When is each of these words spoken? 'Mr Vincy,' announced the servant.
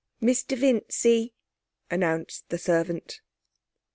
'Mr 0.19 0.57
Vincy,' 0.57 1.35
announced 1.91 2.49
the 2.49 2.57
servant. 2.57 3.21